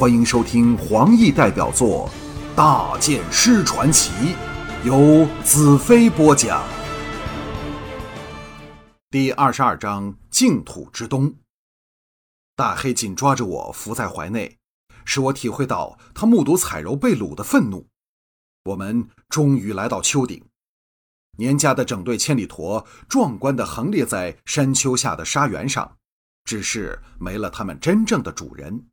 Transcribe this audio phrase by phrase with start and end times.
[0.00, 2.08] 欢迎收听黄奕代表作
[2.56, 4.10] 《大剑师传奇》，
[4.82, 6.66] 由子飞播讲。
[9.10, 11.34] 第二十二章：净土之东。
[12.56, 14.56] 大黑紧抓着我，伏在怀内，
[15.04, 17.86] 使我体会到他目睹彩柔被掳的愤怒。
[18.64, 20.42] 我们终于来到丘顶，
[21.36, 25.98] 年家的整队千里驼壮观地横列在山丘下的沙原上，
[26.46, 28.86] 只是没了他们真正的主人。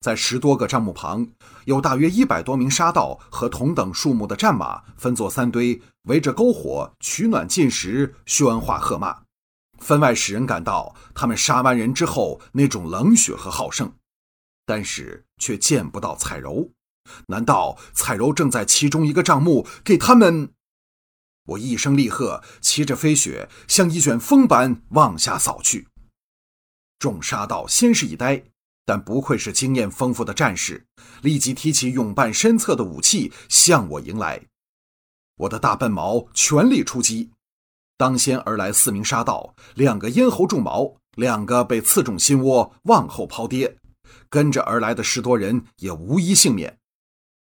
[0.00, 1.28] 在十多个帐幕旁，
[1.66, 9.24] 有大约一百多名沙道和同等数目的战马，分作三堆，围着篝火取暖进食，喧哗喝骂，
[9.78, 13.92] 分外使人感到他们杀完人之后那种冷血和好胜。
[14.64, 16.70] 但是却见不到彩柔，
[17.26, 20.50] 难道彩柔正在其中一个帐幕给他们？
[21.48, 25.88] 我一声厉喝，骑着飞雪，像一卷风般往下扫去。
[26.98, 28.44] 众沙道先是一呆。
[28.90, 30.84] 但不愧是经验丰富的战士，
[31.22, 34.48] 立即提起勇伴身侧的武器向我迎来。
[35.36, 37.30] 我的大笨毛全力出击，
[37.96, 43.76] 当先而来四名杀道，两个咽喉中矛，两个被刺中心窝，往后抛跌。
[44.28, 46.76] 跟着而来的十多人也无一幸免。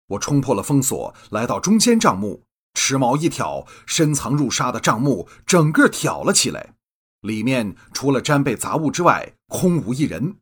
[0.08, 2.42] 我冲破了封锁，来到中间帐幕，
[2.74, 6.74] 持矛一挑，深藏入沙的帐幕整个挑了起来，
[7.20, 10.34] 里面除了沾被杂物之外，空无一人。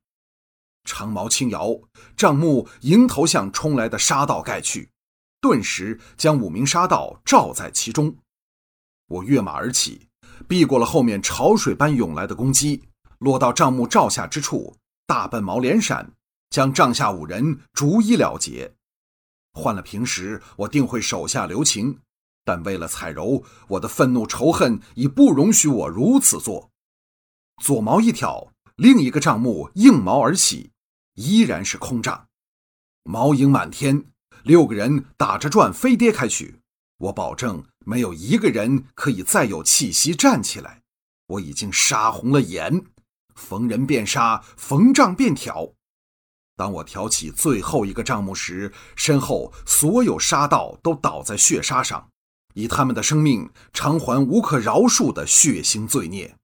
[0.87, 1.79] 长矛轻摇，
[2.17, 4.89] 帐幕迎头向冲来的沙道盖去，
[5.41, 8.17] 顿时将五名沙道罩在其中。
[9.09, 10.09] 我跃马而起，
[10.49, 12.85] 避过了后面潮水般涌来的攻击，
[13.19, 14.77] 落到帐幕罩下之处，
[15.07, 16.13] 大笨毛连闪，
[16.51, 18.75] 将帐下五人逐一了结。
[19.53, 21.99] 换了平时，我定会手下留情，
[22.45, 26.71] 但为了彩柔，我的愤怒仇恨已不容许我如此做。
[27.63, 30.73] 左矛一挑，另一个帐幕应矛而起。
[31.17, 32.29] 依然是空帐，
[33.03, 34.05] 毛影满天，
[34.43, 36.61] 六个人打着转飞跌开去。
[36.99, 40.83] 我保证没有一个人可以再有气息站起来。
[41.27, 42.85] 我已经杀红了眼，
[43.35, 45.73] 逢人便杀，逢帐便挑。
[46.55, 52.11] 当我挑起最后一个帐幕时，身后所有沙道都倒在血沙上，
[52.55, 56.37] 以他们的生命偿还无可饶恕的血腥罪孽。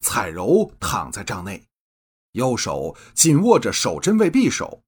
[0.00, 1.64] 彩柔躺在帐内。
[2.34, 4.82] 右手紧握着手针位匕首，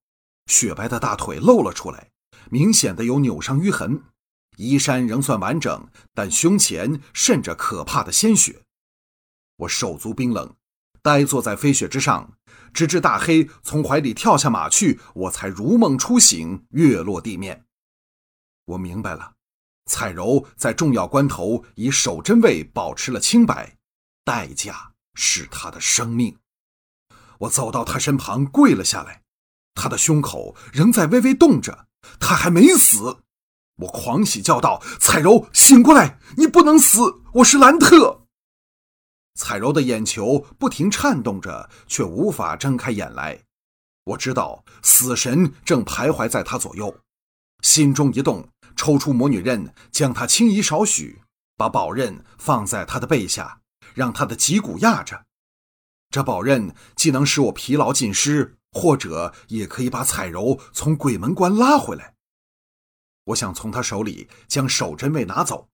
[0.46, 2.10] 雪白的大腿露了出来，
[2.50, 4.02] 明显的有扭伤淤痕。
[4.56, 8.62] 衣衫仍算完整，但胸前渗着可怕的鲜血。
[9.58, 10.56] 我手足冰冷，
[11.02, 12.32] 呆坐在飞雪之上，
[12.72, 17.64] 直至大黑从怀里跳下马去，我才如梦初醒，跃落地面。
[18.64, 19.34] 我明白了，
[19.84, 23.76] 彩柔在重要关头以手针位保持了清白，
[24.24, 26.36] 代价是她的生命。
[27.40, 29.22] 我走到他身旁，跪了下来。
[29.74, 31.86] 他的胸口仍在微微动着，
[32.18, 33.18] 他还没死。
[33.80, 36.18] 我狂喜叫道：“彩柔，醒过来！
[36.38, 37.22] 你不能死！
[37.34, 38.22] 我是兰特。”
[39.38, 43.42] 彩柔的眼球不停颤动着，却无法睁开眼来。
[44.04, 47.00] 我知道死神正徘徊在他左右，
[47.60, 51.20] 心中一动，抽出魔女刃，将他轻移少许，
[51.58, 53.60] 把宝刃放在他的背下，
[53.92, 55.26] 让他的脊骨压着。
[56.16, 62.14] 这宝刃既能使我疲劳尽失，或者也可以把彩柔从鬼门关拉回来。
[63.24, 65.68] 我想从他手里将手针位拿走，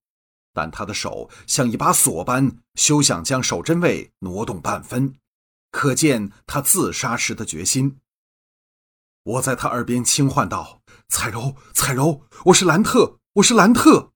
[0.53, 5.15] 但他的手像一把锁般，休想将手针位挪动半分，
[5.71, 8.01] 可见他自杀时的决心。
[9.23, 14.11] 我在他耳边轻唤道：“彩柔，彩柔，我是兰特，我是兰特。”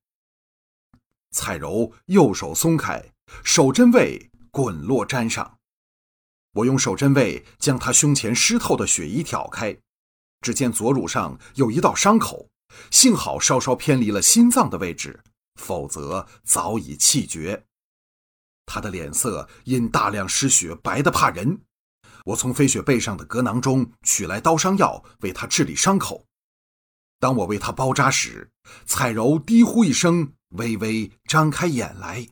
[1.30, 3.12] 彩柔右手松开，
[3.44, 5.55] 手针位滚落毡上。
[6.56, 9.76] 我用手针位将他胸前湿透的血衣挑开，
[10.40, 12.48] 只见左乳上有一道伤口，
[12.90, 15.22] 幸好稍稍偏离了心脏的位置，
[15.60, 17.66] 否则早已气绝。
[18.64, 21.60] 他的脸色因大量失血白得怕人。
[22.24, 26.24] 我从飞雪背上的格囊中取来刀伤药，为他治理伤口。
[27.20, 28.50] 当我为他包扎时，
[28.86, 32.26] 彩柔低呼一声，微微张开眼来。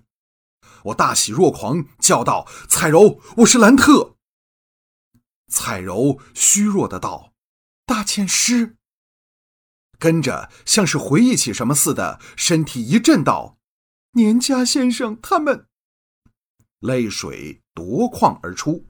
[0.84, 4.13] 我大喜若狂，叫道：“彩柔，我是兰特。”
[5.54, 7.32] 彩柔虚弱的道
[7.86, 8.76] ：“大剑师。”
[10.00, 13.56] 跟着像是回忆起什么似的，身体一震道
[14.18, 15.68] ：“年家先生他们。”
[16.80, 18.84] 泪水夺眶而出。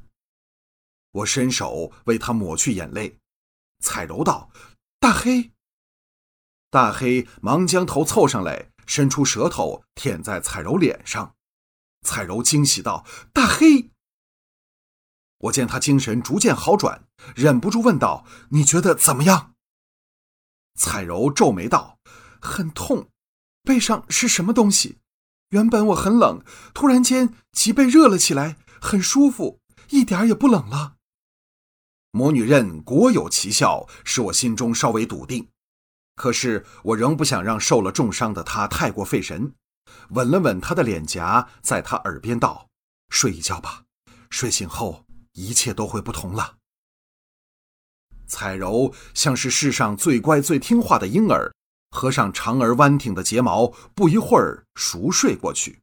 [1.13, 3.19] 我伸手为他抹去眼泪。
[3.81, 4.51] 彩柔道
[4.99, 5.53] ：“大黑。”
[6.71, 11.37] 大黑忙将头凑上来，伸出舌头舔在彩柔脸上。
[12.01, 13.91] 彩柔惊喜道：“大黑。”
[15.45, 17.05] 我见他精神逐渐好转，
[17.35, 19.55] 忍不住问道：“你觉得怎么样？”
[20.79, 21.99] 彩柔皱眉道
[22.41, 23.09] ：“很痛，
[23.63, 24.99] 背上是什么东西？
[25.51, 26.43] 原本我很冷，
[26.73, 29.61] 突然间脊背热了起来，很舒服，
[29.91, 30.97] 一点也不冷了。”
[32.11, 35.49] 魔女刃果有奇效，使我心中稍微笃定。
[36.17, 39.55] 可是我仍不想让受了重伤的她太过费神，
[40.11, 42.69] 吻了吻她的脸颊，在她耳边道
[43.11, 43.85] ：“睡一觉吧，
[44.31, 45.04] 睡醒后
[45.35, 46.57] 一切都会不同了。”
[48.27, 51.55] 彩柔像是世上最乖最听话的婴儿，
[51.91, 55.81] 合上长而弯挺的睫毛，不一会儿熟睡过去。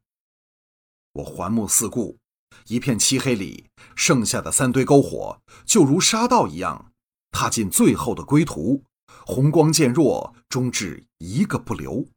[1.12, 2.18] 我环目四顾，
[2.66, 6.92] 一片漆黑里，剩下的三堆篝火就如沙道一样，
[7.30, 8.82] 踏进最后的归途。
[9.24, 12.08] 红光渐弱，终至一个不留。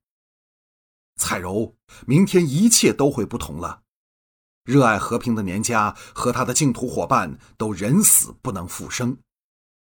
[1.17, 1.75] 彩柔，
[2.07, 3.83] 明天一切都会不同了。
[4.65, 9.17] 热爱和平的年家和他的净土伙伴都人死不能复生。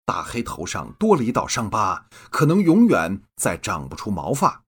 [0.05, 4.63] 大黑头上多了一道伤疤，可能永远再长不出毛发。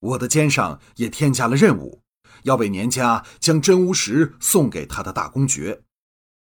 [0.00, 2.02] 我的肩上也添加了任务，
[2.42, 5.82] 要为年家将真巫石送给他的大公爵。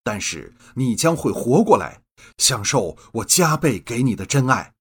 [0.03, 2.01] 但是你将会活过来，
[2.37, 4.73] 享受我加倍给你的真爱。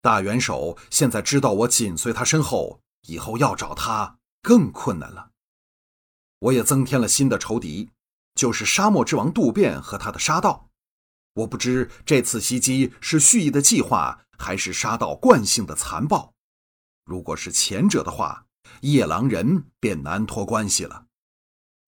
[0.00, 5.27] 大元首现在知道我紧随他身后，以后要找他更困难了。
[6.40, 7.90] 我也增添了新的仇敌，
[8.34, 10.68] 就是沙漠之王渡边和他的沙盗。
[11.34, 16.32] 我不知这次袭击是蓄意的计划，还是沙道惯性的残暴。
[17.04, 18.44] 如果是前者的话，
[18.82, 21.06] 夜狼人便难脱关系了。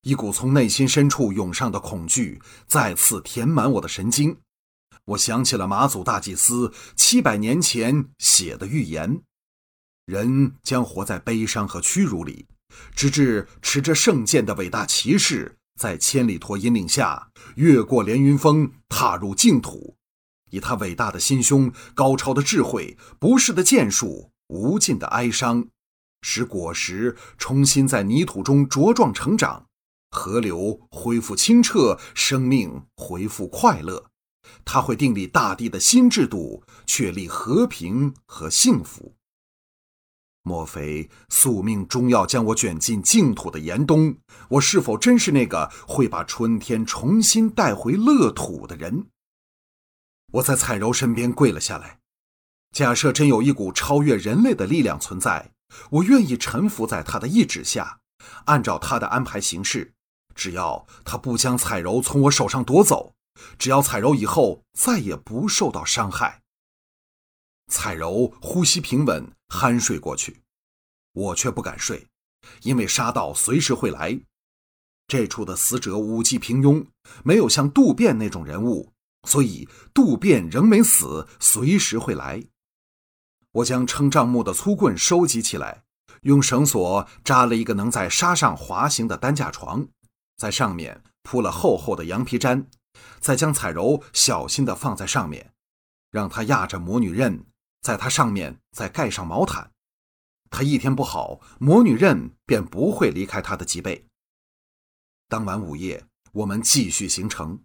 [0.03, 4.39] 一股从内心深处涌上的恐惧再次填满我的神经。
[5.05, 9.23] 我想起了马祖大祭司七百年前写的预言：
[10.07, 12.47] 人将活在悲伤和屈辱里，
[12.95, 19.97] 直至持着圣剑的伟大骑士在千里驼引领下越过连云峰，踏入净土，
[20.51, 25.69] 以他伟大的心胸、高超的智慧、不世的剑术、无尽的哀伤，
[26.23, 29.67] 使果实重新在泥土中茁壮成长，
[30.11, 34.07] 河流恢复清澈，生命恢复快乐。
[34.65, 39.15] 他会订立大地的新制度，确立和平和幸福。
[40.43, 44.17] 莫非宿命终要将我卷进净土的严冬？
[44.49, 49.09] 我是否真是那个会把春天重新带回乐土的人？
[50.33, 51.99] 我在彩柔身边跪了下来。
[52.73, 55.53] 假设真有一股超越人类的力量存在，
[55.91, 58.01] 我愿意臣服在他的意志下，
[58.47, 59.95] 按照他的安排行事。
[60.35, 63.15] 只要他不将彩柔从我手上夺走。
[63.59, 66.43] 只要彩柔以后再也不受到伤害。
[67.69, 70.41] 彩柔呼吸平稳，酣睡过去，
[71.13, 72.07] 我却不敢睡，
[72.63, 74.19] 因为沙道随时会来。
[75.07, 76.87] 这处的死者武技平庸，
[77.25, 78.93] 没有像渡边那种人物，
[79.29, 82.43] 所以渡边仍没死，随时会来。
[83.51, 85.83] 我将撑帐木的粗棍收集起来，
[86.23, 89.89] 用绳索扎了一个能在沙上滑行的担架床，
[90.37, 92.65] 在上面铺了厚厚的羊皮毡。
[93.21, 95.53] 再将彩柔小心地放在上面，
[96.11, 97.45] 让她压着魔女刃，
[97.81, 99.73] 在它上面再盖上毛毯。
[100.51, 104.07] 它一天不好，魔女刃便不会离开它的脊背。
[105.29, 107.63] 当晚午夜，我们继续行程。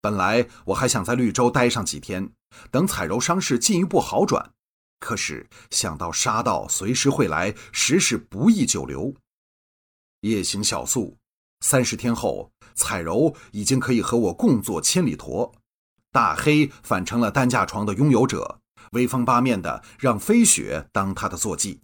[0.00, 2.32] 本来我还想在绿洲待上几天，
[2.70, 4.52] 等彩柔伤势进一步好转。
[4.98, 9.14] 可是想到沙道随时会来，实是不宜久留。
[10.20, 11.18] 夜行小宿，
[11.60, 12.52] 三十天后。
[12.74, 15.54] 彩柔已经可以和我共坐千里驼，
[16.10, 18.61] 大黑反成了担架床的拥有者，
[18.92, 21.82] 威风八面的让飞雪当他的坐骑。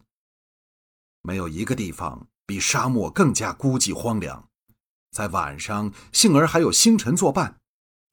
[1.22, 4.48] 没有一个地方比沙漠更加孤寂荒凉，
[5.10, 7.58] 在晚上，幸而还有星辰作伴，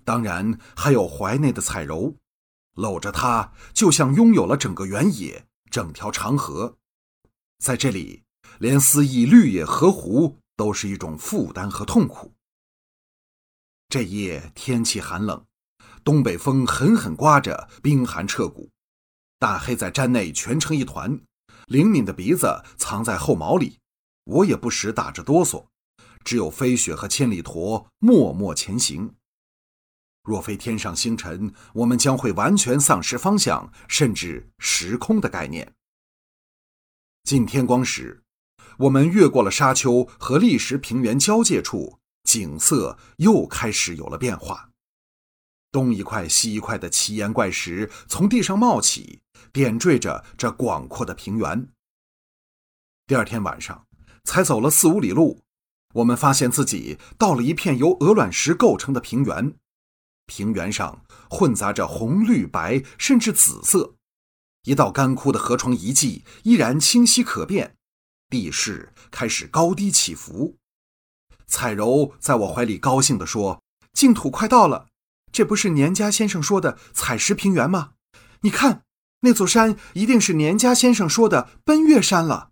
[0.03, 2.15] 当然还有怀内的彩柔，
[2.73, 6.77] 搂着她就像拥有了整个原野、整条长河。
[7.59, 8.23] 在这里，
[8.59, 12.33] 连肆意绿野河湖都是一种负担和痛苦。
[13.87, 15.45] 这夜天气寒冷，
[16.03, 18.69] 东北风狠狠刮着，冰寒彻骨。
[19.39, 21.19] 大黑在毡内蜷成一团，
[21.67, 23.79] 灵敏的鼻子藏在后毛里。
[24.23, 25.67] 我也不时打着哆嗦。
[26.23, 29.13] 只有飞雪和千里驼默默前行。
[30.23, 35.75] 若非天上星辰，我们将会完全丧失方向，甚至时空的概念。
[37.23, 38.23] 近天光时，
[38.79, 41.99] 我们越过了沙丘和砾石平原交界处。
[42.23, 44.64] 景色又开始有了变化，
[45.75, 49.19] 东一块西一块的奇岩怪石从地上冒起，
[49.51, 51.67] 点缀着这广阔的平原。
[53.05, 53.85] 第二天晚上，
[54.23, 55.43] 才走了四五里路，
[55.95, 59.53] 我们发现自己到了一片由鹅卵石构成的平原。
[60.25, 63.95] 平原上混杂着红、绿、白，甚至紫色。
[64.63, 67.75] 一道干枯的河床遗迹依然清晰可辨，
[68.29, 70.55] 地势开始高低起伏。
[71.45, 74.87] 彩柔在我怀里高兴地说：“净土快到了，
[75.35, 77.95] 这不是年家先生说的采石平原吗？
[78.39, 78.85] 你看，
[79.19, 82.51] 那座山一定是年家先生说的奔月山了。”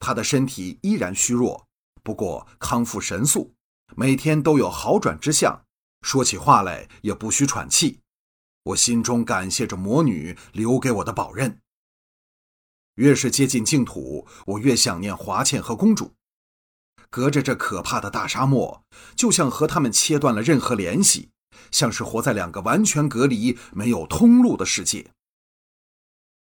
[0.00, 1.68] 他的身体依然虚弱，
[2.02, 3.54] 不过康复神速，
[3.94, 5.66] 每天都有好转之象，
[6.00, 8.00] 说起话来也不需喘气。
[8.62, 11.60] 我心中感谢着魔女留给我的宝刃。
[12.94, 16.14] 越是接近净土，我越想念华倩和公主。
[17.10, 21.28] 隔着这可怕的大沙漠，就像和他们切断了任何联系，
[21.70, 25.12] 像是活在两个完全隔离、没有通路的世界。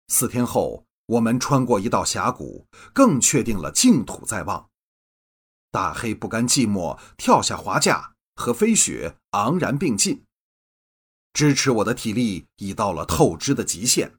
[0.07, 4.69] 四天后，我们穿过一道峡谷，更确定了净土在望。
[5.71, 10.23] 大黑不甘寂寞，跳下滑架，和飞雪昂然并进。
[11.33, 14.13] 支持我的体力已到了透支的极限，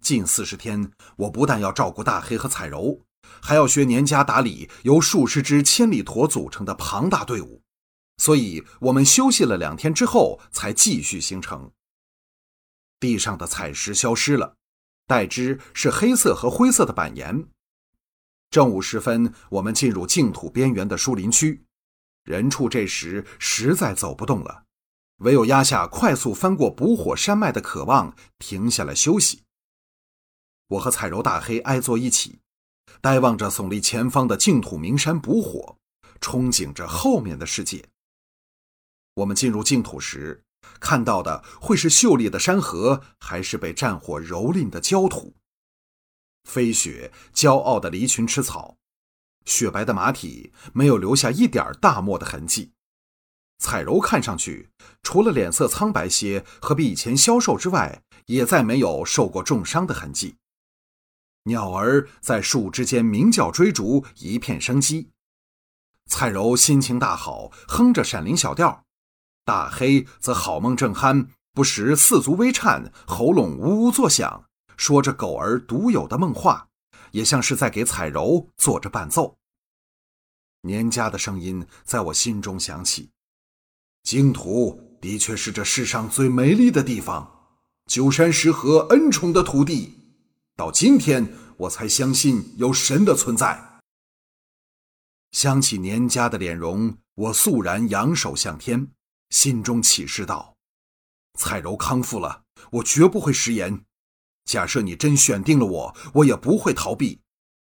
[0.00, 3.02] 近四十天，我不但要照顾大黑和彩柔，
[3.42, 7.60] 还要学年家打理由数十只千里驼组成的庞大队伍，
[8.18, 11.72] 所以我们休息了两天之后才继续行程。
[13.00, 14.56] 地上的彩石消失了，
[15.06, 17.48] 代之是黑色和灰色的板岩。
[18.50, 21.64] 正午时分，我们进入净土边缘的树林区，
[22.24, 24.64] 人畜这时实在走不动了。
[25.18, 29.42] 唯有压下快速翻过补火山脉的渴望，停下来休息。
[30.68, 32.40] 我和彩柔、大黑挨坐一起，
[33.00, 35.76] 呆望着耸立前方的净土名山补火，
[36.20, 37.88] 憧憬着后面的世界。
[39.18, 40.44] 我们进入净土时，
[40.78, 45.34] 看到的会是秀丽的山河，还是被战火蹂躏的焦土？
[46.44, 48.76] 飞雪骄傲地离群吃草，
[49.44, 52.72] 雪白的马体没有留下一点大漠的痕迹。
[53.58, 54.70] 彩柔看上去，
[55.02, 60.36] 除了脸色苍白些和比以前消瘦之外，也再没有受过重伤的痕迹。
[61.44, 65.10] 鸟儿在树枝间鸣叫追逐，一片生机。
[66.06, 68.84] 彩柔心情大好，哼着闪灵小调；
[69.48, 74.44] 大黑则好梦正酣，不时四足微颤，喉咙呜呜作响，
[74.76, 76.68] 说着狗儿独有的梦话，
[77.12, 79.38] 也像是在给彩柔做着伴奏。
[80.60, 83.08] 年家的声音在我心中响起。
[84.02, 87.46] 净土的确是这世上最美丽的地方，
[87.86, 89.94] 九山石河恩宠的土地。
[90.56, 91.26] 到今天，
[91.56, 93.80] 我才相信有神的存在。
[95.30, 98.88] 想起年家的脸容，我肃然扬手向天，
[99.30, 100.56] 心中起誓道
[101.38, 103.84] ：“彩柔康复了，我绝不会食言。
[104.44, 107.20] 假设你真选定了我，我也不会逃避。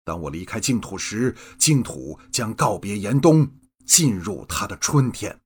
[0.04, 3.50] 当我离开净土时，净土将告别严冬，
[3.84, 5.40] 进入它的春天。”